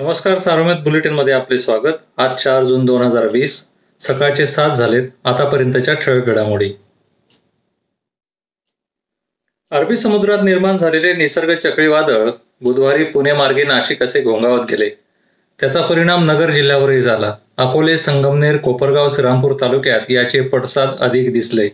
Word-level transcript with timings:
नमस्कार 0.00 0.38
सार्वमत 0.38 0.74
बुलेटिनमध्ये 0.74 1.34
आपले 1.34 1.58
स्वागत. 1.58 1.92
आज 2.16 2.36
चार 2.36 2.64
जून 2.64 2.84
दोन 2.84 3.02
हजार 3.02 3.26
वीस. 3.26 3.66
सकाळचे 4.00 4.46
सात 4.46 4.70
झालेत 4.70 5.08
आतापर्यंतच्या 5.24 5.94
ठळक 5.94 6.24
घडामोडी. 6.24 6.72
अरबी 9.70 9.96
समुद्रात 9.96 10.38
निर्माण 10.42 10.76
झालेले 10.76 11.12
निसर्ग 11.12 11.54
चक्रीवादळ 11.54 12.30
बुधवारी 12.60 13.04
पुणे 13.04 13.32
मार्गे 13.32 13.64
नाशिक 13.64 14.02
असे 14.02 14.22
घोंगावत 14.22 14.60
गेले. 14.70 14.88
त्याचा 15.60 15.80
परिणाम 15.80 16.30
नगर 16.30 16.50
जिल्ह्यावरही 16.50 17.02
झाला. 17.02 17.34
अकोले 17.56 17.98
संगमनेर 17.98 18.56
कोपरगाव 18.56 19.08
श्रीरामपूर 19.08 19.52
तालुक्यात 19.60 20.10
याचे 20.10 20.40
पडसाद 20.40 20.88
अधिक 21.00 21.32
दिसले. 21.32 21.68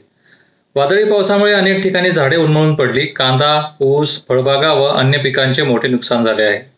वादळी 0.75 1.05
पावसामुळे 1.05 1.53
अनेक 1.53 1.83
ठिकाणी 1.83 2.11
झाडे 2.11 2.37
उन्मळून 2.37 2.75
पडली. 2.75 3.07
कांदा 3.07 3.73
ऊस 3.81 4.27
फळबागा 4.29 4.73
व 4.73 4.85
अन्य 4.85 5.19
पिकांचे 5.19 5.63
मोठे 5.63 5.89
नुकसान 5.89 6.25
झाले 6.25 6.43
आहे. 6.43 6.74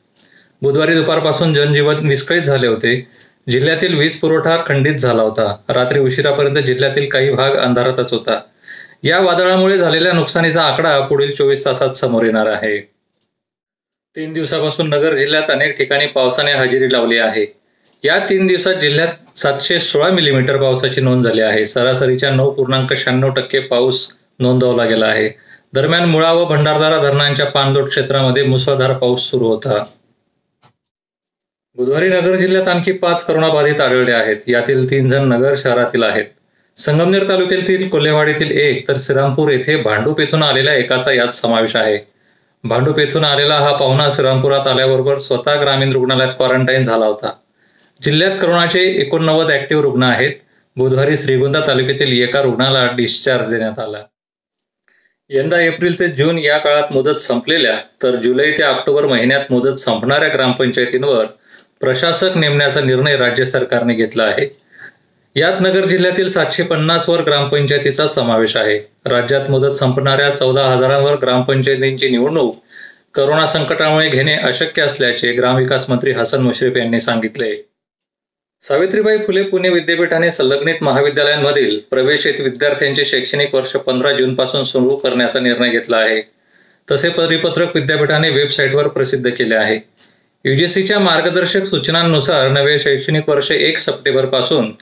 बुधवारी 0.62 0.95
दुपारपासून 0.95 1.55
जनजीवन 1.55 2.09
विस्कळीत 2.09 2.42
झाले 2.42 2.66
होते. 2.66 3.09
जिल्ह्यातील 3.51 3.98
वीज 3.98 4.16
पुरवठा 4.16 4.56
खंडित 4.66 4.95
झाला 4.95 5.23
होता. 5.23 5.56
रात्री 5.69 6.01
उशिरापर्यंत 6.01 6.56
जिल्ह्यातील 6.56 7.09
काही 7.09 7.30
भाग 7.30 7.51
अंधारातच 7.51 8.12
होता. 8.12 8.41
या 9.02 9.19
वादळामुळे 9.20 9.79
झालेल्या 9.79 10.12
नुकसानीचा 10.12 10.62
आकडा 10.62 11.01
पुढील 11.01 11.34
चोवीस 11.34 11.65
तासात 11.65 11.95
समोर 11.95 12.24
येणार 12.24 12.46
आहे. 12.46 12.80
तीन 14.16 14.32
दिवसापासून 14.32 14.88
नगर 14.88 15.15
जिल्ह्यात 15.15 15.51
अनेक 15.51 15.77
ठिकाणी 15.77 16.06
पावसाने 16.06 16.52
हजेरी 16.52 16.93
लावली 16.93 17.18
आहे. 17.18 17.46
या 18.04 18.18
तीन 18.18 18.46
दिवसात 18.46 18.74
जिल्ह्यात 18.74 19.38
सातशे 19.38 19.80
सोळा 19.80 20.09
मिलीमीटर 20.09 20.57
पावसाची 20.57 21.01
नोंद 21.01 21.24
झाली 21.24 21.41
आहे. 21.41 21.66
सरासरीच्या 21.66 22.30
नऊ 22.30 22.51
पूर्णांक 22.51 22.93
शहाण्णव 22.93 23.30
टक्के 23.30 23.59
पाऊस 23.59 24.12
नोंदवला 24.38 24.84
गेला 24.84 25.07
आहे. 25.07 25.30
दरम्यान 25.73 26.04
मुळा 26.04 26.32
व 26.32 26.45
भंडारदारा 26.45 26.98
धरणांच्या 26.98 27.46
पाणलोट 27.46 27.88
क्षेत्रामध्ये 27.88 28.43
मुसळधार 28.43 28.93
पाऊस 28.93 29.30
सुरू 29.30 29.46
होता. 29.46 29.84
बुधवारी 31.76 32.09
नगर 32.09 32.37
जिल्ह्यात 32.37 32.68
आणखी 32.68 32.92
पाच 32.92 33.26
करोनाबाधित 33.26 33.80
आढळले 33.80 34.12
आहेत. 34.12 34.37
यातील 34.46 34.90
तीन 34.90 35.09
जण 35.09 35.24
नगर 35.28 35.54
शहरातील 35.56 36.02
आहेत. 36.02 36.24
संगमनेर 36.76 37.28
तालुक्यातील 37.28 37.88
कोल्हेवाडीतील 37.88 38.51
एक 38.51 38.88
तर 38.88 38.96
श्रीरामपूर 38.98 39.51
येथे 39.51 39.76
भांडूप 39.76 40.20
येथून 40.20 40.42
आलेल्या 40.42 40.74
एकाचा 40.74 41.12
यात 41.12 41.28
समावेश 41.28 41.76
आहे. 41.76 41.98
भांडूप 42.64 42.98
येथून 42.98 43.24
आलेला 43.24 43.54
हा 43.54 43.76
पाहुणा 43.76 44.09
श्रीरामपुरात 44.10 44.66
आल्याबरोबर 44.66 45.18
स्वतः 45.18 45.60
ग्रामीण 45.60 45.92
रुग्णालयात 45.92 46.32
क्वारंटाईन 46.36 46.84
झाला 46.84 47.06
होता. 47.06 47.32
जिल्ह्यात 48.02 48.38
करोनाचे 48.40 48.80
एकोणनव्वद 48.80 49.51
ऍक्टिव्ह 49.51 49.82
रुग्ण 49.82 50.02
आहेत. 50.02 50.32
बुधवारी 50.76 51.16
श्रीगोंदा 51.16 51.60
तालुक्यातील 51.66 52.23
एका 52.23 52.42
रुग्णाला 52.42 52.90
डिस्चार्ज 52.96 53.51
देण्यात 53.51 53.79
आला. 53.79 53.98
यंदा 55.30 55.60
एप्रिल 55.60 55.98
ते 55.98 56.08
जून 56.08 56.38
या 56.38 56.58
काळात 56.58 56.92
मुदत 56.92 57.20
संपलेल्या 57.20 57.76
तर 58.02 58.16
जुलै 58.16 58.51
ते 58.58 58.62
ऑक्टोबर 58.62 59.06
महिन्यात 59.06 59.40
मुदत 59.51 59.74
संपणाऱ्या 59.74 60.29
ग्रामपंचायतींवर 60.29 61.24
प्रशासक 61.80 62.37
नेमण्याचा 62.37 62.80
निर्णय 62.80 63.16
राज्य 63.16 63.45
सरकारने 63.45 63.95
घेतला 63.95 64.22
आहे. 64.22 64.56
यात 65.37 65.53
नगर 65.60 65.87
जिल्ह्यातील 65.87 66.28
सातशे 66.28 66.62
पन्नासवर 66.62 67.22
ग्रामपंचायतीचा 67.22 68.06
समावेश 68.06 68.56
आहे. 68.56 68.78
राज्यात 69.06 69.50
मुदत 69.50 69.72
संपणाऱ्या 69.72 70.31
चौदा 70.31 70.65
हजारांवर 70.65 71.16
ग्रामपंचायतींची 71.16 72.09
निवडणूक 72.09 72.62
करोना 73.15 73.47
संकटामुळे 73.47 74.09
घेणे 74.09 74.34
अशक्य 74.34 74.82
असल्याचे 74.82 75.32
ग्रामविकास 75.32 75.91
मंत्री 75.91 76.12
हसन 76.12 76.41
मुश्रीफ 76.41 76.77
यांनी 76.77 77.00
सांगितले. 77.00 77.54
सावित्रीबाई 78.62 79.19
फुले 79.19 79.43
पुणे 79.43 79.69
विद्यापीठाने 79.69 80.31
संलग्नित 80.31 80.75
महाविद्यालयांमधील 80.81 81.78
प्रवेशित 81.91 82.41
विद्यार्थ्यांचे 82.41 83.04
शैक्षणिक 83.04 83.54
वर्ष 83.54 83.77
पंधरा 83.77 84.12
जून 84.12 84.34
पासून 84.34 84.62
सुरू 84.62 84.97
करण्याचा 84.97 85.41
निर्णय 85.41 85.69
घेतला 85.69 85.97
आहे. 85.97 86.22
तसे 86.91 87.09
परिपत्रक 87.09 87.77
विद्यापीठाने 87.77 88.31
वेबसाईटवर 88.31 88.88
प्रसिद्ध 88.88 89.31
केले 89.31 89.54
आहे. 89.54 89.78
युजीसीच्या 90.47 90.98
मार्गदर्शक 90.98 91.64
सूचनांनुसार 91.64 92.48
नवे 92.48 92.78
शैक्षणिक 92.78 93.28
वर्ष 93.28 93.52
एक 93.52 93.78
सप्टेंबरपासून 93.78 94.75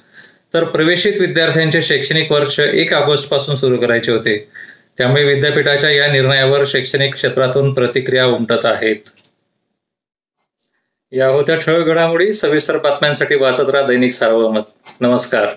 तर 0.54 0.64
प्रवेशित 0.64 1.12
विद्यार्थ्यांचे 1.20 1.82
शैक्षणिक 1.82 2.32
वर्ष 2.32 2.60
एक 2.60 2.94
ऑगस्टपासून 2.94 3.54
सुरू 3.54 3.76
करायचे 3.76 4.12
होते. 4.12 4.48
त्यामुळे 4.98 5.24
विद्यापीठाच्या 5.24 5.90
या 5.90 6.06
निर्णयावर 6.06 6.64
शैक्षणिक 6.66 7.14
क्षेत्रातून 7.14 7.74
प्रतिक्रिया 7.74 8.26
उमटत 8.26 8.66
आहेत. 8.66 8.96
या 11.12 11.28
होत्या 11.28 11.56
ठळक 11.56 11.86
घडामोडी. 11.86 12.32
सविस्तर 12.32 12.78
बातम्यांसाठी 12.78 13.34
वाचत 13.34 13.68
राहा 13.68 13.86
दैनिक 13.86 14.12
सार्वमत. 14.12 14.62
नमस्कार. 15.00 15.48